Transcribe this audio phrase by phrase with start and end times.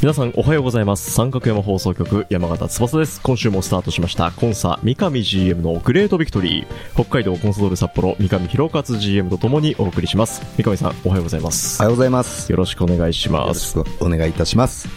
[0.00, 1.10] 皆さんおはようございます。
[1.10, 3.20] 三角山放送局山形翼です。
[3.20, 4.30] 今週もスタートしました。
[4.30, 6.66] コンサ三上 GM のグレートビクトリー。
[6.94, 10.40] 北海道コンソドール札幌三上博勝 GM とともにお送りします。
[10.56, 11.82] 三上さんおはようございます。
[11.82, 12.50] おはようございます。
[12.50, 13.74] よろしくお願いします。
[13.74, 14.88] くお願いいたします。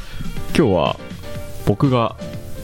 [0.58, 0.96] 今日は
[1.66, 2.16] 僕が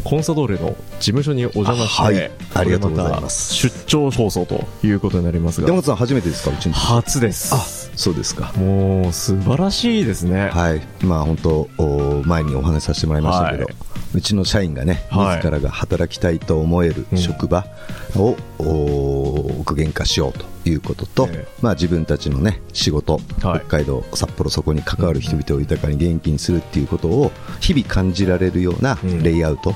[0.05, 3.53] コンサドーレの事務所にお邪魔して、あはいありがとうございます。
[3.53, 5.67] 出張放送ということになりますが。
[5.67, 6.73] 山本さん初めてですかうちに。
[6.73, 7.53] 初です。
[7.53, 7.57] あ、
[7.95, 8.51] そうですか。
[8.53, 10.81] もう素晴らしいですね、はい。
[11.03, 13.75] まあ本当、お前にお話しさせてもらいましたけど、はい。
[14.15, 15.37] うちの社員がね、はい。
[15.37, 17.17] 自らが働きたいと思えるうん。
[17.17, 17.65] 職場
[18.15, 21.47] を、お具現化しようということと、ええ。
[21.61, 23.59] まあ自分たちのね、仕事、はい。
[23.59, 29.23] 北海道、札幌そこに関わる人々を豊かに元気にするっていうことを日々感じられるようなうん。
[29.23, 29.73] レイアウト、お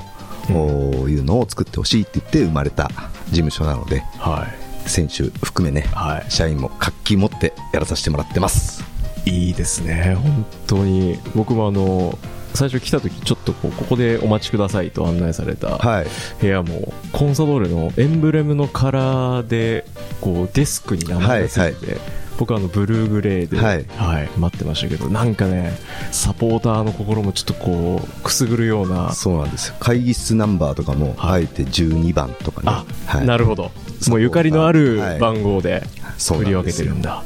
[0.52, 2.90] いうのを作ってほしいって言って生まれた
[3.28, 4.46] 事務所なので、は
[4.86, 4.88] い。
[4.88, 6.30] 選手含めね、はい。
[6.30, 8.84] 社員も活気持ってやらさせてもらってます。
[9.24, 10.16] いいですね。
[10.22, 11.18] 本当に。
[11.34, 12.18] 僕もあの
[12.54, 16.06] 最初来た時ちょっとこうここでお待ちくださいと案内されたはい。
[16.40, 19.84] 部屋もコンサドーレのエンブレムのカラーで
[20.20, 21.96] こうデスクに名前がついてて、
[22.38, 24.28] 僕はあのブルーグレーで、はい。
[24.38, 25.72] 待ってましたけどなんかね
[26.12, 29.76] サポーターの心もちょっとこうくすぐるようなそうなんですよ。
[29.80, 31.42] 会議室ナンバーとかも、はい。
[31.42, 32.66] あえて12番とかね。
[32.66, 33.72] あ、はい、なるほど。
[34.08, 35.18] もうゆかりのあるはい。
[35.18, 35.82] 番号で
[36.18, 37.24] 振り分けてるんだ。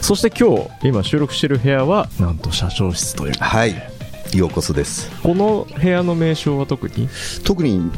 [0.00, 3.99] そして今日今収録してる部屋はなんと社長室というはい。
[4.38, 5.10] ようこそです。
[5.22, 7.08] この部屋の名称は特に？
[7.44, 7.90] 特に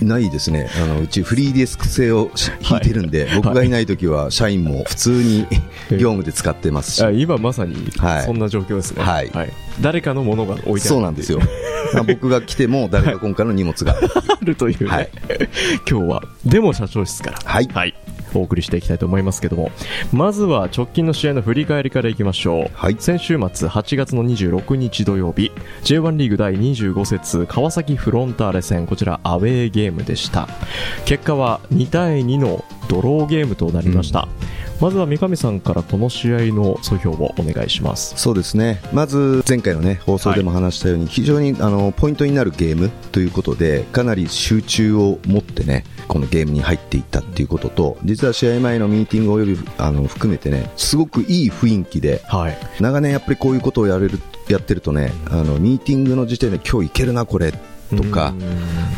[0.00, 0.68] ないですね。
[0.82, 5.46] あの、うちフリーデスク製をし引いてるんで、僕がいない時は社員も普通に
[5.90, 7.04] 業務で使ってますし。
[7.04, 8.24] あ今まさにはい。
[8.24, 9.30] そんな状況ですね、はい。
[9.80, 10.80] 誰かのものが置いてある。
[10.80, 11.40] そうなんですよ。
[11.94, 13.94] まあ僕が来ても誰か今回の荷物が。
[14.28, 15.08] あるというね、はい。
[15.88, 17.38] 今日はでも社長室から。
[17.44, 17.68] はい
[18.38, 19.70] お送りしていきたいと思いますけども
[20.12, 22.96] まずは直近の試合の振り返りからいきましょう、はい。
[22.98, 25.52] 先週末8月の26日土曜日
[25.82, 30.48] J1 リーグ第25節川崎フロンターレ戦こちらアウェーゲームでした。
[31.04, 34.28] 結果は2対2のドローゲームとなりました、
[34.80, 38.80] まずは三上さんからこの試合の総評をお願いしますそうですね。
[38.92, 57.54] まず前回のね、放送でも話したように、非常にあの、ポイントになるゲームということで、かなり集中を持ってね、このゲームに入っていったっていうことと、実は試合前のミーティングをより、あの、含めてね、すごくいい雰囲気で、はい長年やっぱりこういうことをやれる、やってるとね、あの、ミーティングの時点で今日いけるな、これ、
[57.94, 58.34] とか、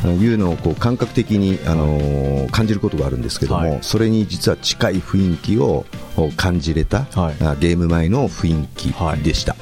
[0.04, 3.78] いうのをこう感覚的に、あのー感じることがあるんですけども、はい。
[3.82, 5.84] それに実は近い雰囲気を
[6.16, 9.54] を感じれた、はゲーム前の雰囲気でした、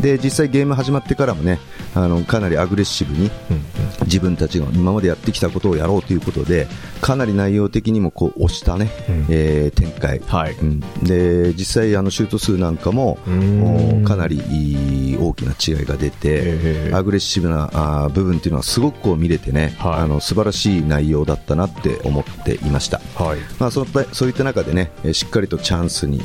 [0.00, 1.58] で実際ゲーム始まってからもね
[1.94, 3.30] あのかなりアグレッシブに
[4.02, 6.66] 自分たちが今までやってきたことをやろうということで
[7.00, 9.26] かなり内容的にもこう押したね、うん。
[9.28, 10.54] えー展開、はい。
[10.54, 10.80] うん。
[11.02, 13.18] で実際あのシュート数なんかも
[14.04, 20.00] かなりいい大きな違いが出て、えーアグレッシブなあー部分っていうのはすごくこう見れてね、はい。
[20.00, 23.00] あの素晴らしい内容だったなって思っていました。
[23.16, 23.38] はい。
[23.58, 26.20] まあ、そういったそういった中でね、えーしっかりとチャンスにえ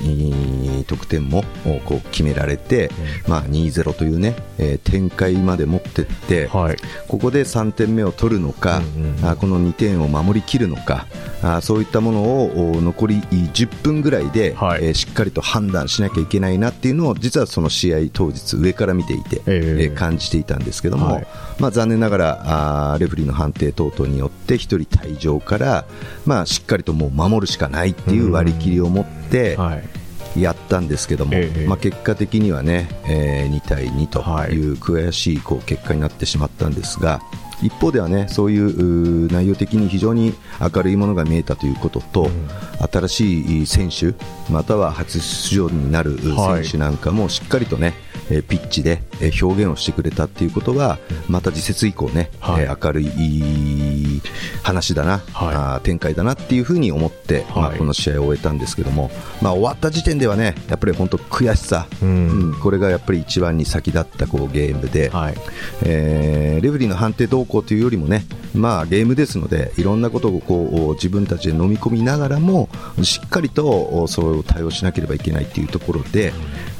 [0.81, 2.91] ー得点もおこう決められて、
[3.27, 6.77] まあ、2-0というね、えー展開まで持ってって、はい。
[7.07, 11.05] ここで3点目を取るのか、うんうんこの2点を守りきるのか
[11.41, 14.85] あそういったものをお残り10分ぐらいで、はい。
[14.85, 21.27] えーしっかりと判断しなきゃいけないなっていうのを実はその試合当日上から見ていて、えーえー感じていたんですけども、はい。
[21.59, 25.85] まあ、残念ながらあーレフェリーの判定等々によって1人退場から、
[26.25, 29.83] まあ、しっかりともう守るしかないっていう割り切りを持ってはい。
[30.37, 31.67] やったんですけども、ええ。
[31.67, 34.19] まあ、結果的にはね、えー2対2と
[34.53, 37.19] いう悔しいこう結果になってしまったんですが、
[37.61, 42.29] 一方ではねそういう内容的に非常に明るいものが見えたということと、
[42.91, 44.13] 新しい選手
[44.51, 46.63] または初出場になるはい。
[46.63, 47.93] 選手なんかもしっかりとね、
[48.29, 50.97] えーピッチでえー表現をしてくれたっていうことは
[51.27, 52.63] また次節以降ね、はい。
[52.63, 54.21] えー明るい
[54.63, 59.11] 話だな、はい、あ展開だなっていうふうに思って、はい、まあ、この試合を終えたんですけども、
[59.41, 65.35] まあ、終わった時点ではねやっぱり本当悔しさ、うん、うん、これがやっぱり一番に先立ったこうゲームで、はい、
[65.83, 72.69] えー、レフェリーの判定動向というよりもね、まあ、ゲームですのでいろんなことをこう自分たちで飲み込みながらも
[73.03, 76.33] しっかりとそれを対応しなければいけないというところで、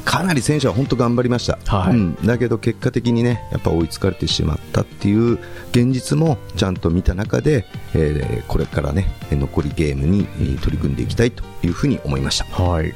[0.10, 5.34] かなり選手は本当頑張りました、はい、うん、だけど結果的にねやっぱ追いつかれてしまったっていう
[5.70, 10.26] 現実もちゃんと見た中で、えー、これからね残りゲームに
[10.58, 12.96] 取り組んでいきたいというふうに思いました、はい。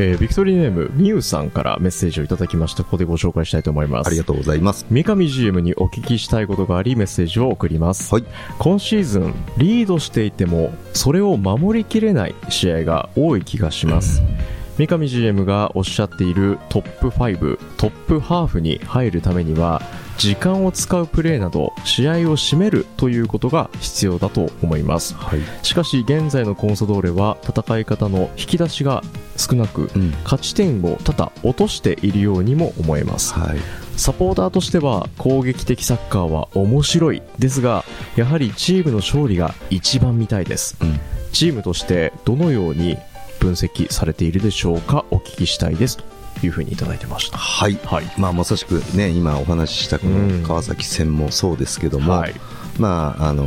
[0.00, 2.82] えー、ビクトリーネームみゆさんからメッセージをいただきました。
[2.82, 4.08] ここでご紹介したいと思います。
[4.08, 4.84] ありがとうございます。
[4.90, 8.24] 三上 GM にお聞きしたいことがありメッセージを送ります、はい、
[8.58, 19.82] 今シーズンリードしていてもそれを守りきれない試合が多い気がします、うん三上 GM がおっしゃっているトップ5トップハーフに入るためには
[20.18, 29.02] 時間を使うプレーなど試合を締めるということが必要だと思います、はい、しかし現在のコンソドーレは戦い方の引き出しが
[29.36, 33.58] 少なく、うん、勝ち点を多々落としているようにも思えます、はい、
[33.96, 37.84] サポーターとしては攻撃的サッカーは面白いですが
[38.14, 41.00] やはりチームの勝利が一番見たいです、うん、
[41.32, 42.96] チームとしてどのように
[43.38, 45.04] 分析されているでしょうか？
[45.10, 46.04] お聞きしたいですと
[46.46, 47.38] いうふうにいただいてました。
[47.38, 52.34] はい、はい、まあ、まさしくね今お話ししたこの川崎戦もそうですけども、はい、
[52.78, 53.44] まああの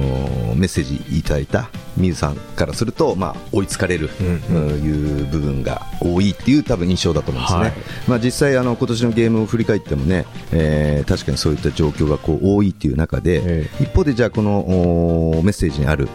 [0.56, 7.74] メッセージいただいた水さんからすると、まあ、追いつかれる、うん、いう部分が多いっていう多分印象だと思うんですね、はい、
[8.08, 16.08] まあ、実際あの今年のゲームを振り返ってもね、えー、確かにそういった状況がこう多いっていう中で、えー、一方でじゃあこのメッセージにある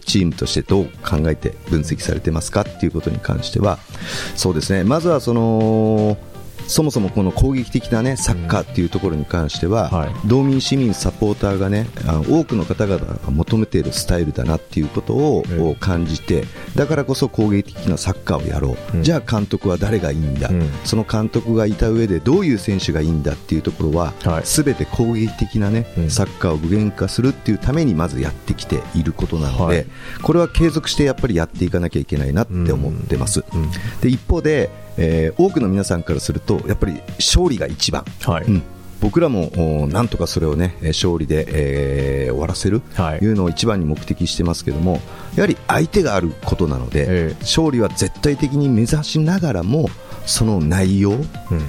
[0.00, 3.78] チームとしてどう考えて分析されてますかっていうことに関しては
[4.36, 4.84] そうですね。
[4.84, 6.16] まずはその
[6.70, 15.44] そもそもこの攻撃的な、ね、サッカーっていうところに関しては、はい、道民、市民、サポーターがねあの多くの方々が求めているスタイルだなっていうことを、
[15.80, 16.44] 感じて
[16.76, 24.12] だからこそ攻撃的なサッカーをやろう、うん、じゃあ監督は誰がいいんだ、うん、その監督がいた上でどういう選手がいいんだっていうところは
[24.44, 29.86] すべ、はい、て攻撃的な、ね、サッカーを具現化するっていうためにまずやってきていることなので、はい、
[30.22, 33.44] これは継続してやっぱりやっていかなきゃいけないなって思ってます。
[34.00, 38.44] で一方でえー、多くの皆さんからするとやっぱり勝利が一番、はい。
[38.44, 38.62] うん、
[39.00, 43.32] 僕らもなんとかそれをね勝利で、えー、終わらせるとい。
[43.32, 45.00] うのを一番に目的してますけども
[45.36, 49.88] やはり相手があることなので、えー、勝利は絶対的に目指しながらも
[50.26, 51.12] その内容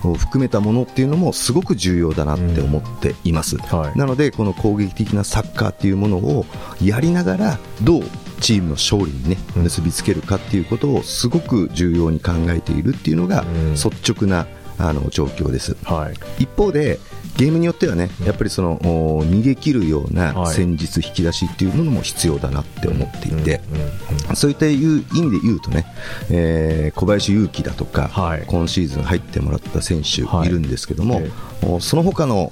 [0.03, 6.45] を含めたものっていうのもすごく重要だなって思っています、うんはい、なのでこの攻撃的なサッカーっていうものを
[6.83, 8.03] やりながらどう
[8.41, 16.99] チームの勝利に、ね、結びつけるかっていうことをすごく重要に考えているっていうのが率直なあの状況です、はい、一方で
[17.41, 23.61] ゲームによってはねやっぱりその逃げ切るような戦術引き出しっていうものも必要だなって思っていて、
[24.35, 25.87] そういったいう意味で言うとね、
[26.29, 30.49] えー、小林勇輝だとか、はい、今シーズン入ってもらった選手い。
[30.51, 32.51] るんですけども、はい、その他の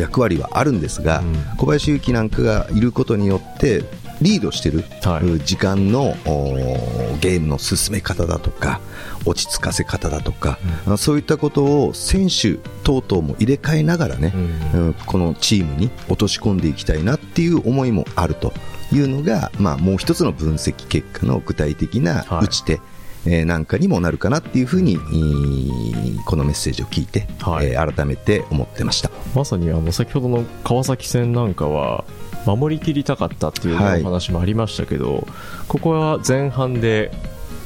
[0.00, 3.84] 役割はあるんですが、うん、小林勇輝なんかがいることによって
[4.20, 4.72] リードしてい。
[4.72, 4.84] る、
[5.44, 6.14] 時間の
[7.20, 8.80] ゲームの進め方だとか
[9.24, 12.54] 落ち着かせ方だとか、うん、そういったことを選手
[12.84, 14.32] 等々も入れ替えながらね、
[14.74, 18.52] うん、このチームに落とし込んでいきたいなっていう思いもあると
[18.92, 22.82] いうのが、まあ、もう一つの分析結果の具体的な打ち手、はい
[23.26, 24.96] えなんかにもなるかなっていうふうに
[26.24, 29.10] このメッセージを聞いて、はい、えー、改めて思ってました。
[29.34, 32.04] まさにあの先ほどの川崎戦なんかは
[32.46, 35.24] 守りきりたかったっていうお話もありましたけど、はい、
[35.68, 37.10] ここは前半で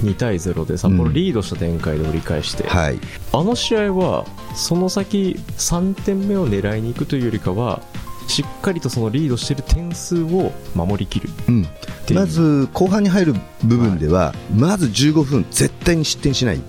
[0.03, 2.99] 2対0で札幌リードした展開で折り返して、うんはい、
[3.33, 7.81] あの試合はその先3点目を狙いに行くというよりかは
[8.29, 11.67] しっかりとそのリードしている点数を守りきる、うん、
[12.15, 16.61] まず後半に入る部分では、はい、まず15分絶対に失点しない、う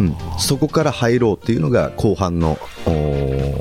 [0.00, 2.58] ん、そこから入ろうというのが後半の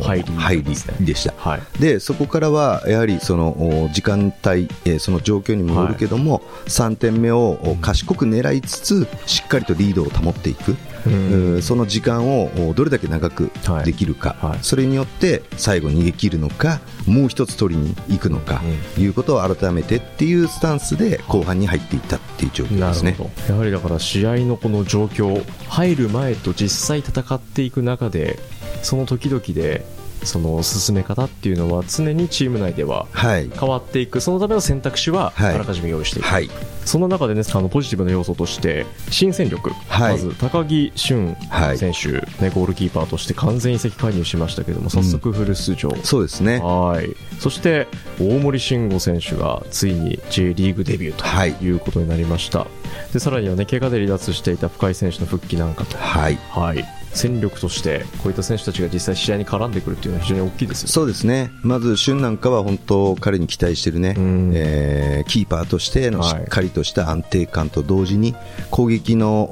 [0.02, 0.64] 入り入り
[1.06, 10.76] でした、はい、でそこからはやはりその時間帯、えその状況に戻るけども、はい、3点目を賢く狙いつつしっかりとリードを保っていく、
[11.06, 13.52] うん、その時間をどれだけ長く
[13.86, 18.62] できるか、はい、それによって最後逃げ切るのかもう一つ取りに行くのか、
[18.98, 23.16] うん、いうことを改めてっていうスタンスで後半に入っていったっていう状況ですね。
[23.48, 28.40] やはりだから試合のこの状況入る前と実際戦っていく中で
[28.88, 29.84] その時々で
[30.24, 36.50] その進め方っていうのは常にチーム内では変わっていく、そのための選択肢はあらかじめ用意していく、はい、
[36.86, 41.36] その中でねあのポジティブな要素として新戦力、はい、まず高木俊
[41.76, 46.60] 選手、ね、ゴールキーパーとして完全移籍加入しましたけども早速フル出場、うん、そうですね。
[46.60, 47.14] はい。
[47.40, 47.88] そして
[48.22, 52.68] 大森慎吾選手がついに J リーグデビューということになりました、
[53.12, 55.98] でさらにはね怪我で離脱していた深井選手の復帰なんかと。
[55.98, 64.16] はい、はい戦力としてこういった選手たちが実際試合に絡んでくるっていうのは非常に大きいですよ、ね、そうですね、まず俊なんかは本当、彼に期待しているね、
[64.54, 68.36] えー、キーパーとしてのしっかりとした安定感と同時に
[68.72, 69.50] 攻撃の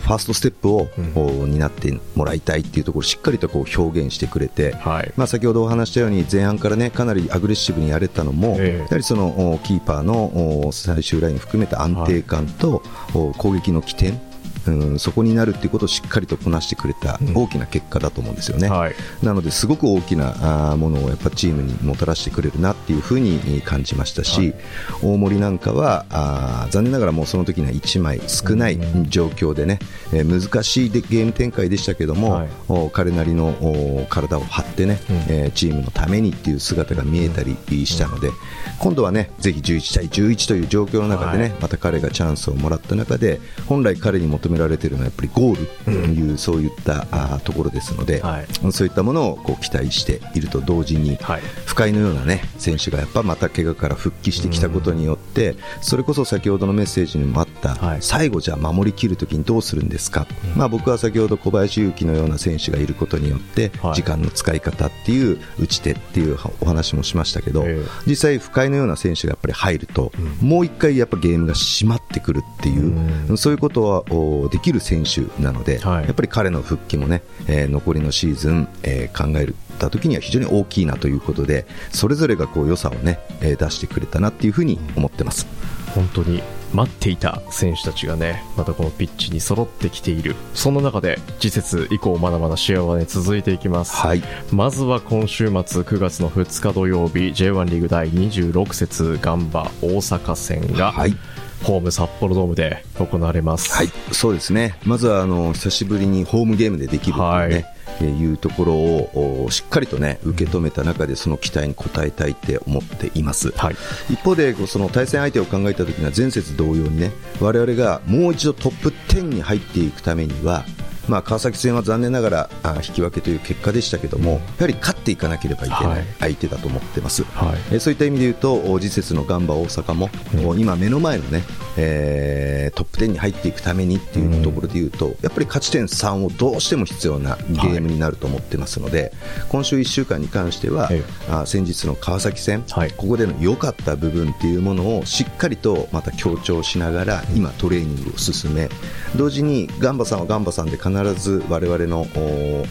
[0.00, 12.82] ファーストステップを、うん、担ってもらいたいっていうところをしっかりとこう表現してくれて、はい、まあ、先ほどお話したように前半からねかなりアグレッシブにやれたのも、えー、やはりそのキーパーの最終ライン含めた安定感と、
[13.14, 14.31] はい、攻撃の起点
[14.66, 24.54] うん、そこになるっていうことをしっかりとこなしてくれた大きな結果だと思うんですよね、うんはい、なのですごく大きなものをやっぱチームにもたらしてくれるなっていうふうに感じましたし、はい、
[25.02, 28.78] 大森なんかはあ残念ながらもうその時には1枚少ない
[29.08, 29.78] 状況でね、
[30.12, 32.48] うん、えー、難しいでゲーム展開でしたけども、はい、
[32.92, 38.30] 彼なりの体を張ってね、うん、えー、チームのためにっていう姿が見えたりしたので、
[38.78, 67.64] 今度はねぜひ11対11という状況の中でね、また彼がチャンスをもらった中で本来彼に求めめられているのはやっぱりゴールという、うん、そういったあところですので、はい、そういったものをこう期待していると同時に、はい、深井のような、ね、選手がやっぱまた怪我から復帰してきたことによって、それこそ先ほどのメッセージにもあった、はい、最後、じゃあ守りきるときにどうするんですか、うん、まあ、僕は先ほど小林勇輝のような選手がいることによって時間の使い方っていう打ち手っていうお話もしましたけど、
[68.06, 74.02] 実際、深井のような選手がやっぱり入ると、もう一回やっぱゲームが締まってくるっていう、そういうことは
[74.48, 85.46] できる選手なので、はい、やっぱり彼の復帰もね、えー、残りのシーズン、えー、考えた時には非常に大きいなということでそれぞれがこう良さをね、えー、出してくれたなっていうふうに思ってます。
[85.94, 90.34] 本当に待っていた選手たちがねまたこのピッチに揃ってきている。
[90.54, 101.16] そんな中で次節以降まだまだ試合はね続いていきます、はい、まずは今週末9月の2日土曜日 J1 リーグ第26節ガンバ大阪戦が、はい
[101.62, 103.72] ホーム札幌ドームで行われます。
[103.72, 104.76] はい、そうですね。
[104.84, 107.54] まずはあの久しぶりにホームゲームでできるというね。
[107.54, 107.64] はい
[108.00, 113.76] いうところをしっかりとね受け止めた中でその期待に応えたいって思っています、はい、
[114.10, 120.64] 一方でその対戦相手を考えた時には前節同様にね我々がもう一度トップ10に入っていくためには
[121.08, 131.42] まあ、川崎戦は残念ながらあ引き分けという結果でしたけども、やはり勝っていかなければいけない相手だと思ってます、はい、えそういった意味で言うと次節のガンバ大阪も、うん、今、目の前のね、
[131.76, 139.12] えー、トップ10に入っていくためにっていうところで言うと、うん、やっぱり勝ち点3をどうしても必要なゲームになると思ってますので、はい、
[139.48, 142.64] 今週1週間に関しては、はい、あ先日の川崎戦、
[142.96, 148.68] ここでの良かった部分っていうものをしっかりとまた強調しながら今、トレーニングを進め
[149.16, 152.06] 同時にガンバさんはガンバさんで必必ず我々の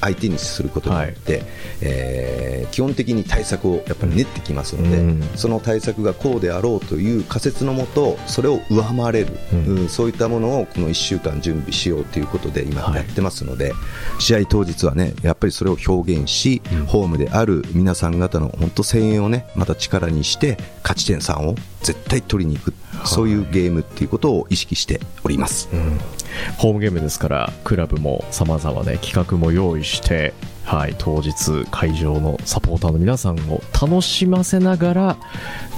[0.01, 1.43] 相手にすることによって、はい、
[1.81, 13.77] えー、基本的に対策をやっぱり練ってきますので、うん、その対策がこうであろうという仮説のもとそれを上回れる、うん、そういったものをこの1週間準備しようということで今やってますので、は
[14.17, 22.73] い、試合当日はねやっぱりそれを表現し、うん、ホームである皆さん方の本当声援をねまた力にして勝ち点3を絶対取りに行く、
[23.05, 25.69] そういうゲームっていうことを意識しております。
[25.73, 25.99] うん。
[26.57, 30.33] ホームゲームですからクラブもさまざまね企画も用意して
[30.63, 35.17] はい、当日会場のサポーターの皆さんを楽しませながら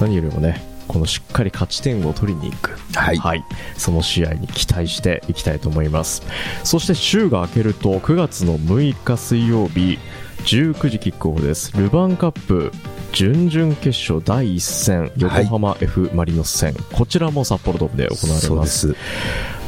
[0.00, 3.44] 何よりもねこのしっかり勝ち点を取りに行く、はい、はい、
[3.76, 6.22] その試合に期待していきたいと思います。
[6.62, 9.98] そして週が明けると9月の6日水曜日
[10.44, 11.72] 19時キックオフです。
[11.76, 12.70] ルヴァンカップ
[13.14, 18.96] 準々決勝第1戦横浜 F マリノス戦、はい、こちらも札幌ドームで行われます。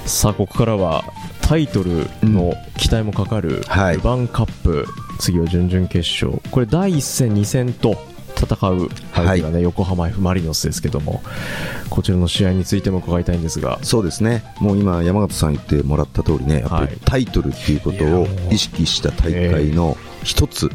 [0.05, 1.05] さあここからは
[1.43, 4.87] タイトルの期待もかかるルヴァンカップ、はい、
[5.21, 6.43] 次は準々決勝。
[6.50, 7.97] これ第1戦2戦と
[8.38, 11.23] 戦う相手がね、はい、横浜 F・ マリノスですけども
[11.88, 13.78] こちらの試合についても伺いたいんですが。
[13.83, 14.45] そうですね。
[14.61, 20.69] もう今山形さん言ってもらった通りねやっぱりタイトルっていうことを意識した大会の一つ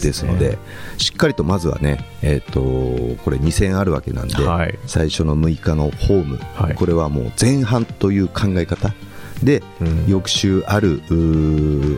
[0.00, 0.58] ですので、
[0.98, 8.92] しっかりとまずはね、えー、とこれ2戦あるわけなんで、はい、最初の6日のホーム、はい、これはもう前半という考え方
[9.42, 11.00] で、うん、翌週ある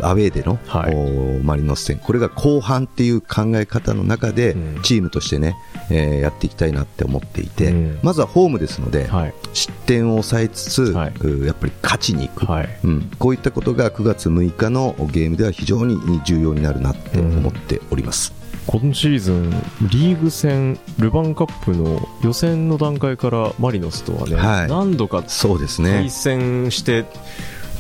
[0.03, 1.99] アウェーでの、はい、マリノス戦。
[1.99, 5.57] これが後半っていう考え方の中で、うん、チームとしてね、
[5.91, 18.40] えー、やっていきたいなって思っていて、うん、まずはホームですので、はい、失点を抑えつつ、はい、やっぱり勝ちにいく、はい、うん、こういったことが9月6日のゲームでは非常に重要になるなって思っております。
[18.71, 19.51] 今シーズン
[19.91, 24.69] リーグ戦ルヴァンカップの予選の段階からマリノスとはね、はい。
[24.69, 26.09] 何度か対。
[26.09, 27.05] 戦して、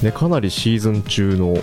[0.03, 1.55] ね、かなりシーズン中の、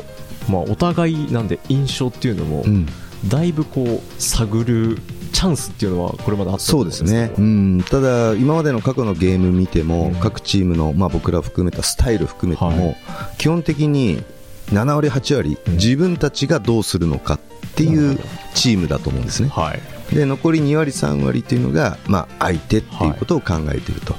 [0.50, 2.86] まあ、お互いなんで印象っていうのも、うん。
[3.28, 4.98] だいぶこう探る
[5.34, 10.16] チャンスっていうのはこれまであったとそうですね、うん、ただ、今までの過去のゲーム見ても、うん。
[10.16, 14.24] 各チームの、まあ、僕ら含めたスタイル含めても、は基本的に
[14.72, 15.74] 7割、8割、うん。
[15.74, 17.40] 自分たちがどうするのかっ
[17.76, 18.20] ていう
[18.54, 19.50] チームだと思うんですね。
[19.50, 19.82] はい。
[20.16, 23.96] で残り2割、3割というのが、まあ、相手っていうことを考えてい。
[23.96, 24.16] ると、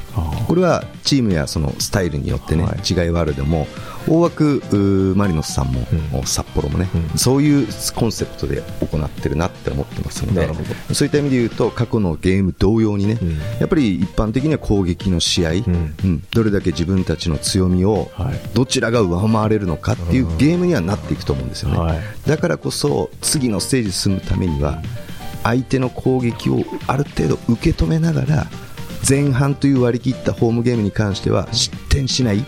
[0.47, 2.81] これはチームやそのスタイルによってね、はい。
[2.87, 3.67] 違いはあるでも
[4.09, 6.23] 大枠マリノスさんも、うん。
[6.25, 7.19] 札幌もね、うん。
[7.19, 10.49] そういうコンセプトで行ってるなって思ってますので
[10.95, 13.39] そういった意味で言うと過去のゲーム同様にね、うん。
[13.61, 15.53] やっぱり一般的には攻撃の試合、
[16.33, 18.41] どれだけ自分たちの強みをはい。
[18.55, 21.99] どちらが上回れるのかっていうゲームにはなっていくと思うんですよね、はい。
[22.27, 24.83] だからこそ次のステージ進むためには
[25.43, 28.47] 相手の攻撃をある程度受け止めながら
[29.09, 32.45] 前半という割り切ったホームゲームに関しては失点しない、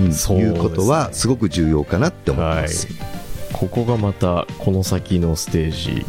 [0.00, 2.88] いうことはすごく重要かなって思います。
[3.52, 6.04] ここがまたこの先のステージ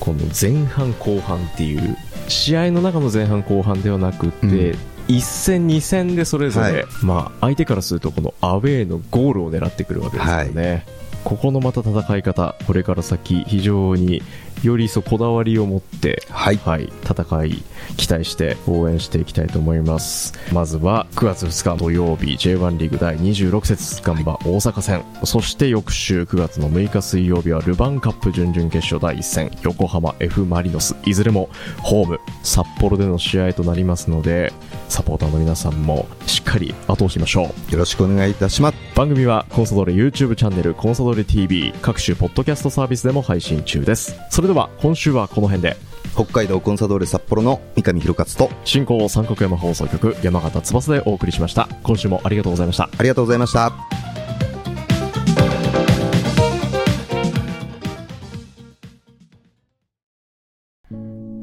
[0.00, 1.96] この前半後半っていう
[2.28, 4.78] 試合の中の前半後半ではなくって、うん。
[5.08, 6.84] 1戦2戦でそれぞれ、はい。
[7.02, 10.84] まあ、相手からするとこのアウェーのゴールを狙ってくるわけですよね、
[11.24, 14.22] ここのまた戦い方これから先非常に
[14.62, 16.56] より一層こだわりを持ってはい。
[16.56, 17.62] はい、戦い
[17.96, 20.34] 期待して応援していきたいと思います。
[20.52, 25.04] まずは9月2日土曜日 J1 リーグ第26節ガンバ大阪戦。
[25.24, 29.50] そして翌週9月の6日水曜日はルヴァンカップ準々決勝第1戦。
[29.62, 30.96] 横浜 F・ マリノス。
[31.04, 31.48] いずれも
[31.82, 34.52] ホーム札幌での試合となりますので
[34.88, 37.72] サポーターの皆さんもしっかり後押ししましょう。
[37.72, 38.78] よろしくお願いいたします。
[38.94, 44.18] 番組はコンソドレ YouTube チャンネルコンソドレ TV 各種ポッドキャストサービスでも配信中です。
[44.30, 45.76] それでは今週はこの辺で。
[46.12, 51.68] 北海道コンサドーレ札幌の三上博勝と進行三角山放送局山形翼でお送りしました。
[51.84, 52.90] 今週もありがとうございました。
[52.98, 53.72] ありがとうございました。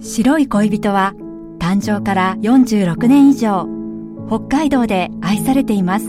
[0.02, 1.14] 白い恋人は
[1.60, 3.68] 誕生から46年以上
[4.28, 6.08] 北海道で愛されています。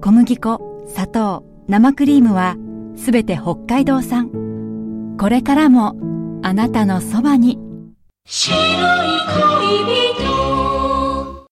[0.00, 2.56] 小麦粉砂糖生クリームは
[2.96, 4.45] すべて北海道産
[5.18, 5.96] これからも
[6.42, 7.58] あなたのそばに。
[8.26, 11.46] 白い恋人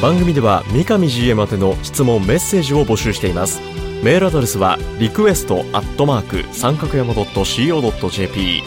[0.00, 3.60] 番組では三上 GM 宛ての質問メッセージを募集しています。
[4.04, 8.62] メールアドレスはリクエストアットマーク三角山 .co.jp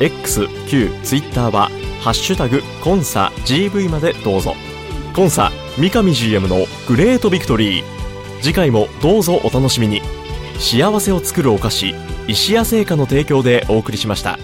[0.00, 1.70] x q ツイッターは
[2.02, 4.54] ハッシュタグコンサ GV までどうぞ。
[5.12, 7.84] コンサ三上 GM のグレートビクトリー。
[8.42, 10.21] 次回もどうぞお楽しみに。
[10.62, 11.94] 幸せを作るお菓子
[12.28, 14.38] 石屋製菓の提供でお送りしました。